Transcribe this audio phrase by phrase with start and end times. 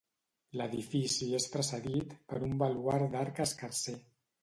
[0.61, 4.01] L'edifici és precedit per un baluard d'arc escarser.